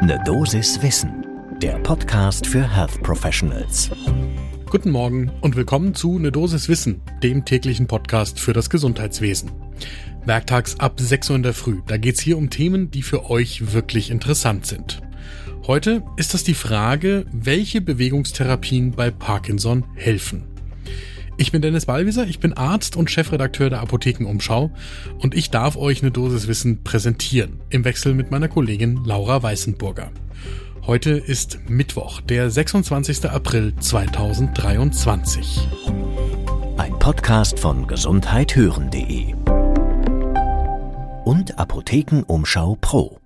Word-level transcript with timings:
Ne 0.00 0.22
Dosis 0.24 0.80
Wissen, 0.80 1.26
der 1.60 1.76
Podcast 1.80 2.46
für 2.46 2.62
Health 2.62 3.02
Professionals. 3.02 3.90
Guten 4.70 4.90
Morgen 4.90 5.32
und 5.40 5.56
willkommen 5.56 5.92
zu 5.92 6.20
Ne 6.20 6.30
Dosis 6.30 6.68
Wissen, 6.68 7.02
dem 7.20 7.44
täglichen 7.44 7.88
Podcast 7.88 8.38
für 8.38 8.52
das 8.52 8.70
Gesundheitswesen. 8.70 9.50
Werktags 10.24 10.78
ab 10.78 11.00
6 11.00 11.30
Uhr 11.30 11.36
in 11.36 11.42
der 11.42 11.52
Früh, 11.52 11.80
da 11.88 11.96
geht's 11.96 12.20
hier 12.20 12.38
um 12.38 12.48
Themen, 12.48 12.92
die 12.92 13.02
für 13.02 13.28
euch 13.28 13.72
wirklich 13.72 14.10
interessant 14.10 14.66
sind. 14.66 15.02
Heute 15.66 16.04
ist 16.16 16.32
das 16.32 16.44
die 16.44 16.54
Frage, 16.54 17.26
welche 17.32 17.80
Bewegungstherapien 17.80 18.92
bei 18.92 19.10
Parkinson 19.10 19.84
helfen. 19.96 20.44
Ich 21.40 21.52
bin 21.52 21.62
Dennis 21.62 21.86
Ballwieser, 21.86 22.26
ich 22.26 22.40
bin 22.40 22.52
Arzt 22.52 22.96
und 22.96 23.12
Chefredakteur 23.12 23.70
der 23.70 23.78
Apothekenumschau 23.78 24.72
und 25.18 25.36
ich 25.36 25.50
darf 25.50 25.76
euch 25.76 26.02
eine 26.02 26.10
Dosis 26.10 26.48
Wissen 26.48 26.82
präsentieren, 26.82 27.60
im 27.70 27.84
Wechsel 27.84 28.12
mit 28.12 28.32
meiner 28.32 28.48
Kollegin 28.48 29.04
Laura 29.04 29.40
Weißenburger. 29.40 30.10
Heute 30.84 31.12
ist 31.12 31.60
Mittwoch, 31.68 32.20
der 32.22 32.50
26. 32.50 33.30
April 33.30 33.72
2023. 33.78 35.60
Ein 36.76 36.98
Podcast 36.98 37.60
von 37.60 37.86
gesundheithören.de 37.86 39.34
und 41.24 41.56
Apothekenumschau 41.56 42.78
Pro. 42.80 43.20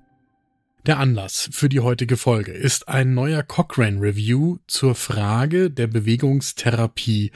Der 0.84 0.98
Anlass 0.98 1.48
für 1.50 1.70
die 1.70 1.80
heutige 1.80 2.18
Folge 2.18 2.52
ist 2.52 2.88
ein 2.88 3.14
neuer 3.14 3.42
Cochrane 3.42 4.02
Review 4.02 4.58
zur 4.66 4.96
Frage 4.96 5.70
der 5.70 5.86
Bewegungstherapie 5.86 7.30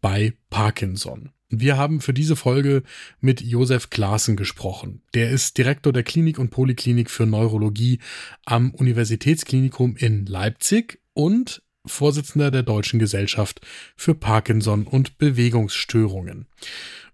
bei 0.00 0.34
Parkinson. 0.50 1.30
Wir 1.52 1.76
haben 1.76 2.00
für 2.00 2.14
diese 2.14 2.36
Folge 2.36 2.84
mit 3.20 3.40
Josef 3.40 3.90
Klaassen 3.90 4.36
gesprochen. 4.36 5.02
Der 5.14 5.30
ist 5.30 5.58
Direktor 5.58 5.92
der 5.92 6.04
Klinik 6.04 6.38
und 6.38 6.50
Poliklinik 6.50 7.10
für 7.10 7.26
Neurologie 7.26 7.98
am 8.44 8.72
Universitätsklinikum 8.72 9.96
in 9.96 10.26
Leipzig 10.26 11.00
und 11.12 11.62
Vorsitzender 11.86 12.50
der 12.50 12.62
Deutschen 12.62 13.00
Gesellschaft 13.00 13.60
für 13.96 14.14
Parkinson 14.14 14.86
und 14.86 15.18
Bewegungsstörungen. 15.18 16.46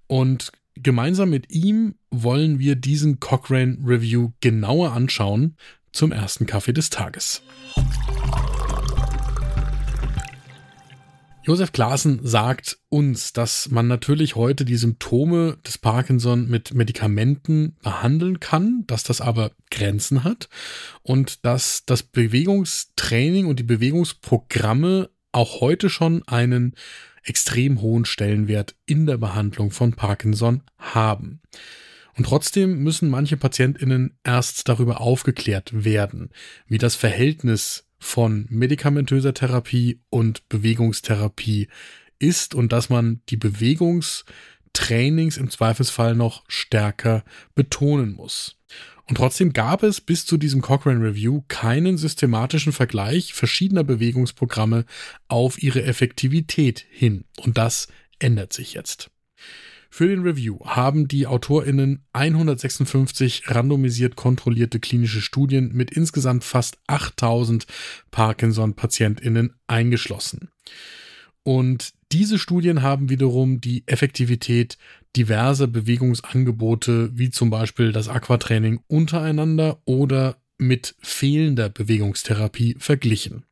Und 0.06 0.52
gemeinsam 0.74 1.30
mit 1.30 1.50
ihm 1.50 1.94
wollen 2.10 2.58
wir 2.58 2.76
diesen 2.76 3.20
Cochrane 3.20 3.78
Review 3.84 4.32
genauer 4.40 4.92
anschauen 4.92 5.56
zum 5.92 6.12
ersten 6.12 6.46
Kaffee 6.46 6.74
des 6.74 6.90
Tages. 6.90 7.42
Josef 11.46 11.70
Klaassen 11.70 12.18
sagt 12.24 12.80
uns, 12.88 13.32
dass 13.32 13.70
man 13.70 13.86
natürlich 13.86 14.34
heute 14.34 14.64
die 14.64 14.74
Symptome 14.74 15.58
des 15.64 15.78
Parkinson 15.78 16.48
mit 16.48 16.74
Medikamenten 16.74 17.76
behandeln 17.84 18.40
kann, 18.40 18.82
dass 18.88 19.04
das 19.04 19.20
aber 19.20 19.52
Grenzen 19.70 20.24
hat 20.24 20.48
und 21.02 21.44
dass 21.44 21.84
das 21.86 22.02
Bewegungstraining 22.02 23.46
und 23.46 23.60
die 23.60 23.64
Bewegungsprogramme 23.64 25.08
auch 25.30 25.60
heute 25.60 25.88
schon 25.88 26.26
einen 26.26 26.74
extrem 27.22 27.80
hohen 27.80 28.06
Stellenwert 28.06 28.74
in 28.84 29.06
der 29.06 29.16
Behandlung 29.16 29.70
von 29.70 29.92
Parkinson 29.92 30.64
haben. 30.78 31.42
Und 32.16 32.24
trotzdem 32.24 32.82
müssen 32.82 33.08
manche 33.08 33.36
Patientinnen 33.36 34.18
erst 34.24 34.68
darüber 34.68 35.00
aufgeklärt 35.00 35.84
werden, 35.84 36.30
wie 36.66 36.78
das 36.78 36.96
Verhältnis 36.96 37.85
von 37.98 38.46
medikamentöser 38.48 39.34
Therapie 39.34 40.00
und 40.10 40.48
Bewegungstherapie 40.48 41.68
ist 42.18 42.54
und 42.54 42.72
dass 42.72 42.88
man 42.88 43.20
die 43.28 43.36
Bewegungstrainings 43.36 45.36
im 45.36 45.50
Zweifelsfall 45.50 46.14
noch 46.14 46.44
stärker 46.48 47.24
betonen 47.54 48.14
muss. 48.14 48.56
Und 49.08 49.16
trotzdem 49.16 49.52
gab 49.52 49.84
es 49.84 50.00
bis 50.00 50.26
zu 50.26 50.36
diesem 50.36 50.62
Cochrane 50.62 51.00
Review 51.00 51.42
keinen 51.46 51.96
systematischen 51.96 52.72
Vergleich 52.72 53.34
verschiedener 53.34 53.84
Bewegungsprogramme 53.84 54.84
auf 55.28 55.62
ihre 55.62 55.84
Effektivität 55.84 56.84
hin. 56.90 57.24
Und 57.38 57.56
das 57.56 57.86
ändert 58.18 58.52
sich 58.52 58.74
jetzt. 58.74 59.10
Für 59.90 60.08
den 60.08 60.22
Review 60.22 60.58
haben 60.64 61.08
die 61.08 61.26
AutorInnen 61.26 62.04
156 62.12 63.44
randomisiert 63.46 64.16
kontrollierte 64.16 64.80
klinische 64.80 65.20
Studien 65.20 65.72
mit 65.72 65.90
insgesamt 65.90 66.44
fast 66.44 66.78
8000 66.86 67.66
Parkinson-PatientInnen 68.10 69.54
eingeschlossen. 69.66 70.50
Und 71.42 71.94
diese 72.12 72.38
Studien 72.38 72.82
haben 72.82 73.08
wiederum 73.08 73.60
die 73.60 73.84
Effektivität 73.86 74.78
diverser 75.16 75.66
Bewegungsangebote, 75.66 77.10
wie 77.14 77.30
zum 77.30 77.50
Beispiel 77.50 77.92
das 77.92 78.08
Aquatraining 78.08 78.80
untereinander 78.86 79.80
oder 79.84 80.36
mit 80.58 80.94
fehlender 81.00 81.68
Bewegungstherapie 81.68 82.76
verglichen. 82.78 83.45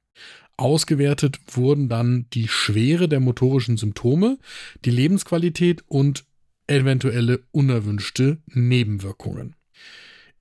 Ausgewertet 0.56 1.38
wurden 1.52 1.88
dann 1.88 2.26
die 2.32 2.48
Schwere 2.48 3.08
der 3.08 3.20
motorischen 3.20 3.76
Symptome, 3.76 4.38
die 4.84 4.90
Lebensqualität 4.90 5.82
und 5.88 6.24
eventuelle 6.66 7.40
unerwünschte 7.50 8.38
Nebenwirkungen. 8.46 9.56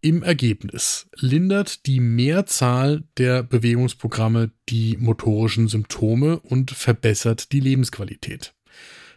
Im 0.02 0.22
Ergebnis 0.22 1.08
lindert 1.16 1.86
die 1.86 2.02
Mehrzahl 2.02 3.04
der 3.18 3.42
Bewegungsprogramme 3.42 4.52
die 4.68 4.98
motorischen 4.98 5.70
Symptome 5.70 6.40
und 6.42 6.72
verbessert 6.72 7.54
die 7.54 7.62
Lebensqualität. 7.62 8.54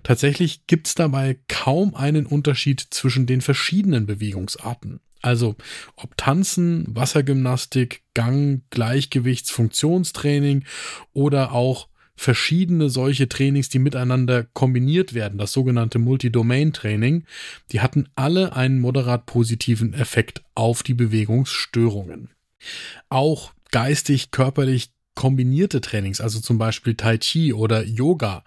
Tatsächlich 0.04 0.68
gibt 0.68 0.86
es 0.86 0.94
dabei 0.94 1.40
kaum 1.48 1.96
einen 1.96 2.26
Unterschied 2.26 2.86
zwischen 2.90 3.26
den 3.26 3.40
verschiedenen 3.40 4.06
Bewegungsarten. 4.06 5.00
Also 5.22 5.56
ob 5.96 6.16
Tanzen, 6.16 6.84
Wassergymnastik, 6.88 8.02
Gang, 8.14 8.62
Gleichgewichts, 8.70 9.50
Funktionstraining 9.50 10.64
oder 11.12 11.52
auch 11.52 11.88
verschiedene 12.16 12.88
solche 12.88 13.28
Trainings, 13.28 13.68
die 13.68 13.78
miteinander 13.78 14.44
kombiniert 14.44 15.12
werden, 15.12 15.38
das 15.38 15.52
sogenannte 15.52 15.98
Multi-Domain-Training, 15.98 17.24
die 17.72 17.80
hatten 17.80 18.08
alle 18.16 18.56
einen 18.56 18.80
moderat 18.80 19.26
positiven 19.26 19.92
Effekt 19.92 20.42
auf 20.54 20.82
die 20.82 20.94
Bewegungsstörungen. 20.94 22.30
Auch 23.10 23.52
geistig, 23.70 24.30
körperlich 24.30 24.90
kombinierte 25.14 25.80
Trainings, 25.80 26.20
also 26.20 26.40
zum 26.40 26.58
Beispiel 26.58 26.94
Tai 26.94 27.18
Chi 27.18 27.52
oder 27.52 27.84
Yoga 27.84 28.44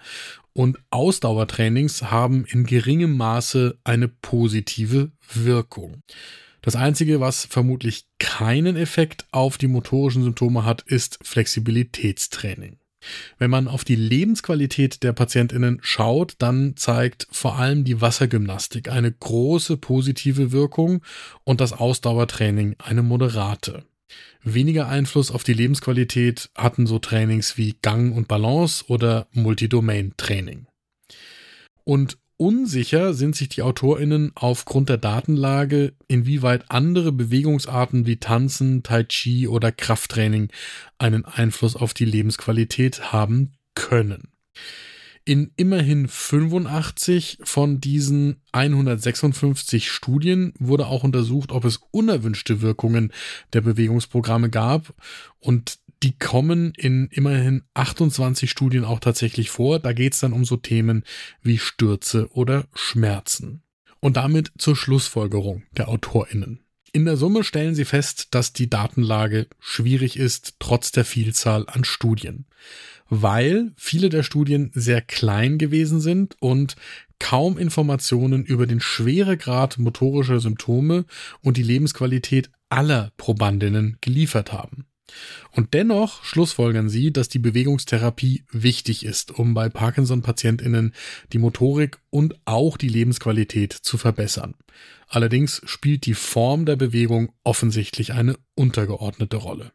und 0.54 0.78
Ausdauertrainings 0.90 2.04
haben 2.04 2.46
in 2.46 2.66
geringem 2.66 3.16
Maße 3.18 3.78
eine 3.84 4.08
positive 4.08 5.12
Wirkung. 5.34 6.02
Das 6.62 6.76
Einzige, 6.76 7.20
was 7.20 7.46
vermutlich 7.46 8.06
keinen 8.20 8.76
Effekt 8.76 9.26
auf 9.32 9.58
die 9.58 9.68
motorischen 9.68 10.24
Symptome 10.24 10.66
hat, 10.66 10.82
ist 10.82 11.20
Flexibilitätstraining. 11.22 12.78
Wenn 13.38 13.50
man 13.50 13.68
auf 13.70 13.86
die 13.86 13.96
Lebensqualität 13.96 15.04
der 15.04 15.14
Patientinnen 15.14 15.80
schaut, 15.82 16.36
dann 16.40 16.76
zeigt 16.76 17.28
vor 17.32 17.58
allem 17.58 17.86
die 17.86 18.02
Wassergymnastik 18.02 18.90
eine 18.90 19.12
große 19.12 19.78
positive 19.78 20.52
Wirkung 20.52 21.02
und 21.46 21.62
das 21.62 21.72
Ausdauertraining 21.72 22.76
eine 22.78 23.02
moderate. 23.02 23.86
Weniger 24.44 24.88
Einfluss 24.88 25.32
auf 25.32 25.44
die 25.44 25.54
Lebensqualität 25.54 26.50
hatten 26.56 26.88
so 26.88 27.00
Trainings 27.00 27.58
wie 27.58 27.76
Gang 27.82 28.16
und 28.16 28.28
Balance 28.28 28.86
oder 28.88 29.28
Multidomain-Training. 29.34 30.68
Und 31.84 32.18
unsicher 32.40 33.14
sind 33.14 33.36
sich 33.36 33.50
die 33.50 33.62
AutorInnen 33.62 34.32
aufgrund 34.34 34.90
der 34.90 34.98
Datenlage, 34.98 35.94
inwieweit 36.08 36.72
andere 36.72 37.12
Bewegungsarten 37.12 38.06
wie 38.06 38.18
Tanzen, 38.18 38.82
Tai 38.82 39.04
Chi 39.04 39.48
oder 39.48 39.72
Krafttraining 39.72 40.50
einen 40.98 41.26
Einfluss 41.26 41.76
auf 41.76 41.94
die 41.94 42.06
Lebensqualität 42.06 43.12
haben 43.12 43.52
können. 43.76 44.30
In 45.26 45.52
immerhin 45.58 46.08
85 46.08 47.40
von 47.44 47.82
diesen 47.82 48.42
156 48.54 49.92
Studien 49.92 50.54
wurde 50.60 50.88
auch 50.88 51.04
untersucht, 51.04 51.52
ob 51.52 51.66
es 51.66 51.82
unerwünschte 51.92 52.62
Wirkungen 52.62 53.12
der 53.54 53.62
Bewegungsprogramme 53.62 54.50
gab. 54.50 54.94
Und 55.40 55.78
die 56.04 56.18
kommen 56.18 56.74
in 56.76 57.08
immerhin 57.08 57.64
28 57.74 58.50
Studien 58.50 58.86
auch 58.86 59.00
tatsächlich 59.00 59.50
vor. 59.50 59.80
Da 59.80 59.94
geht 59.94 60.14
es 60.14 60.20
dann 60.20 60.34
um 60.34 60.46
so 60.46 60.58
Themen 60.58 61.04
wie 61.42 61.58
Stürze 61.58 62.30
oder 62.32 62.68
Schmerzen. 62.74 63.64
Und 64.00 64.16
damit 64.16 64.52
zur 64.58 64.76
Schlussfolgerung 64.76 65.64
der 65.76 65.90
AutorInnen. 65.90 66.64
In 66.92 67.06
der 67.06 67.18
Summe 67.18 67.44
stellen 67.44 67.76
sie 67.76 67.86
fest, 67.86 68.30
dass 68.32 68.54
die 68.54 68.70
Datenlage 68.70 69.48
schwierig 69.60 70.18
ist, 70.18 70.56
trotz 70.60 70.92
der 70.92 71.06
Vielzahl 71.06 71.66
an 71.68 71.84
Studien. 71.84 72.46
Weil 73.10 73.74
viele 73.76 74.10
der 74.10 74.24
Studien 74.24 74.72
sehr 74.74 75.02
klein 75.02 75.58
gewesen 75.58 76.00
sind 76.00 76.36
und 76.40 76.76
kaum 77.20 77.58
Informationen 77.58 78.46
über 78.46 78.66
den 78.66 78.80
Schweregrad 78.80 79.78
motorischer 79.78 80.40
Symptome 80.40 81.06
und 81.42 81.58
die 81.58 81.64
Lebensqualität 81.64 82.50
aller 82.70 83.12
Probandinnen 83.18 83.98
geliefert 84.02 84.54
haben. 84.54 84.86
Und 85.52 85.74
dennoch 85.74 86.24
schlussfolgern 86.24 86.90
sie, 86.90 87.12
dass 87.12 87.30
die 87.30 87.40
Bewegungstherapie 87.40 88.44
wichtig 88.52 89.06
ist, 89.06 89.32
um 89.32 89.54
bei 89.54 89.70
Parkinson-Patientinnen 89.70 90.94
die 91.34 91.40
Motorik 91.40 92.00
und 92.10 92.36
auch 92.46 92.78
die 92.78 92.90
Lebensqualität 92.90 93.74
zu 93.74 93.98
verbessern. 93.98 94.56
Allerdings 95.08 95.62
spielt 95.66 96.06
die 96.06 96.14
Form 96.14 96.66
der 96.66 96.76
Bewegung 96.76 97.32
offensichtlich 97.44 98.14
eine 98.14 98.38
untergeordnete 98.56 99.38
Rolle. 99.38 99.72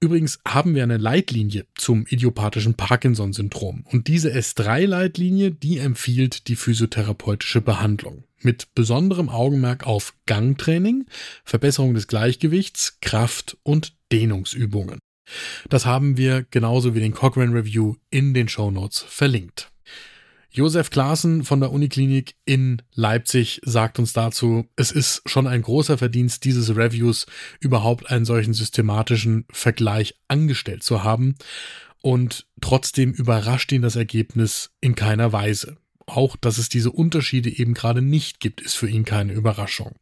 Übrigens 0.00 0.38
haben 0.46 0.76
wir 0.76 0.84
eine 0.84 0.96
Leitlinie 0.96 1.66
zum 1.74 2.06
idiopathischen 2.06 2.74
Parkinson-Syndrom 2.74 3.84
und 3.84 4.06
diese 4.06 4.32
S3-Leitlinie, 4.32 5.50
die 5.50 5.78
empfiehlt 5.78 6.46
die 6.46 6.54
physiotherapeutische 6.54 7.60
Behandlung 7.60 8.22
mit 8.40 8.72
besonderem 8.76 9.28
Augenmerk 9.28 9.88
auf 9.88 10.14
Gangtraining, 10.26 11.06
Verbesserung 11.42 11.94
des 11.94 12.06
Gleichgewichts, 12.06 12.98
Kraft 13.00 13.56
und 13.64 13.97
Dehnungsübungen. 14.12 14.98
Das 15.68 15.86
haben 15.86 16.16
wir 16.16 16.46
genauso 16.50 16.94
wie 16.94 17.00
den 17.00 17.12
Cochrane 17.12 17.54
Review 17.54 17.96
in 18.10 18.34
den 18.34 18.48
Show 18.48 18.70
Notes 18.70 19.00
verlinkt. 19.00 19.70
Josef 20.50 20.90
Klaassen 20.90 21.44
von 21.44 21.60
der 21.60 21.70
Uniklinik 21.70 22.34
in 22.46 22.80
Leipzig 22.94 23.60
sagt 23.64 23.98
uns 23.98 24.14
dazu, 24.14 24.66
es 24.76 24.90
ist 24.90 25.22
schon 25.26 25.46
ein 25.46 25.62
großer 25.62 25.98
Verdienst 25.98 26.44
dieses 26.44 26.74
Reviews, 26.74 27.26
überhaupt 27.60 28.10
einen 28.10 28.24
solchen 28.24 28.54
systematischen 28.54 29.44
Vergleich 29.50 30.14
angestellt 30.26 30.82
zu 30.82 31.04
haben. 31.04 31.34
Und 32.00 32.46
trotzdem 32.60 33.12
überrascht 33.12 33.70
ihn 33.72 33.82
das 33.82 33.96
Ergebnis 33.96 34.70
in 34.80 34.94
keiner 34.94 35.32
Weise. 35.32 35.76
Auch, 36.08 36.36
dass 36.36 36.56
es 36.56 36.70
diese 36.70 36.90
Unterschiede 36.90 37.50
eben 37.50 37.74
gerade 37.74 38.00
nicht 38.00 38.40
gibt, 38.40 38.62
ist 38.62 38.74
für 38.74 38.88
ihn 38.88 39.04
keine 39.04 39.34
Überraschung. 39.34 39.96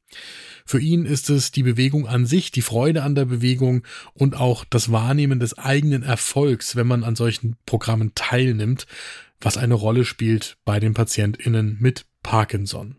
Für 0.65 0.81
ihn 0.81 1.05
ist 1.05 1.31
es 1.31 1.51
die 1.51 1.65
Bewegung 1.65 2.07
an 2.07 2.27
sich, 2.27 2.53
die 2.53 2.63
Freude 2.63 3.03
an 3.03 3.17
der 3.17 3.25
Bewegung 3.25 3.83
und 4.15 4.37
auch 4.37 4.65
das 4.65 4.93
Wahrnehmen 4.93 5.41
des 5.41 5.59
eigenen 5.59 6.05
Erfolgs, 6.05 6.77
wenn 6.77 6.87
man 6.87 7.03
an 7.03 7.17
solchen 7.17 7.57
Programmen 7.67 8.13
teilnimmt, 8.15 8.87
was 9.41 9.57
eine 9.57 9.75
Rolle 9.75 10.05
spielt 10.05 10.59
bei 10.65 10.79
den 10.79 10.95
PatientInnen 10.95 11.77
mit 11.81 12.07
Parkinson. 12.23 12.97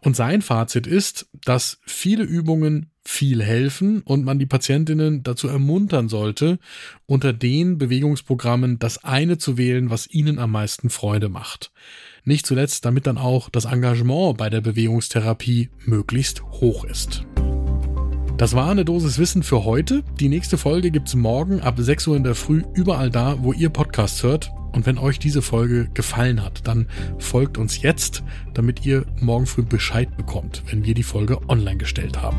Und 0.00 0.16
sein 0.16 0.40
Fazit 0.40 0.86
ist, 0.86 1.28
dass 1.44 1.78
viele 1.86 2.24
Übungen 2.24 2.89
viel 3.04 3.42
helfen 3.42 4.02
und 4.02 4.24
man 4.24 4.38
die 4.38 4.46
Patientinnen 4.46 5.22
dazu 5.22 5.48
ermuntern 5.48 6.08
sollte, 6.08 6.58
unter 7.06 7.32
den 7.32 7.78
Bewegungsprogrammen 7.78 8.78
das 8.78 9.04
eine 9.04 9.38
zu 9.38 9.56
wählen, 9.56 9.90
was 9.90 10.08
ihnen 10.10 10.38
am 10.38 10.52
meisten 10.52 10.90
Freude 10.90 11.28
macht. 11.28 11.72
Nicht 12.24 12.46
zuletzt, 12.46 12.84
damit 12.84 13.06
dann 13.06 13.18
auch 13.18 13.48
das 13.48 13.64
Engagement 13.64 14.36
bei 14.36 14.50
der 14.50 14.60
Bewegungstherapie 14.60 15.70
möglichst 15.86 16.42
hoch 16.42 16.84
ist. 16.84 17.24
Das 18.36 18.54
war 18.54 18.70
eine 18.70 18.86
Dosis 18.86 19.18
Wissen 19.18 19.42
für 19.42 19.64
heute. 19.64 20.02
Die 20.18 20.30
nächste 20.30 20.56
Folge 20.56 20.90
gibt's 20.90 21.14
morgen 21.14 21.60
ab 21.60 21.74
6 21.78 22.06
Uhr 22.06 22.16
in 22.16 22.24
der 22.24 22.34
Früh 22.34 22.62
überall 22.74 23.10
da, 23.10 23.36
wo 23.42 23.52
ihr 23.52 23.68
Podcasts 23.68 24.22
hört. 24.22 24.50
Und 24.72 24.86
wenn 24.86 24.98
euch 24.98 25.18
diese 25.18 25.42
Folge 25.42 25.90
gefallen 25.92 26.42
hat, 26.42 26.66
dann 26.66 26.86
folgt 27.18 27.58
uns 27.58 27.82
jetzt, 27.82 28.22
damit 28.54 28.86
ihr 28.86 29.04
morgen 29.20 29.46
früh 29.46 29.62
Bescheid 29.62 30.16
bekommt, 30.16 30.62
wenn 30.70 30.84
wir 30.84 30.94
die 30.94 31.02
Folge 31.02 31.38
online 31.48 31.76
gestellt 31.76 32.22
haben. 32.22 32.38